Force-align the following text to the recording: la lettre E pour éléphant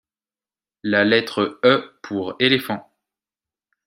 la 0.81 1.03
lettre 1.03 1.59
E 1.63 1.79
pour 2.01 2.33
éléphant 2.39 2.91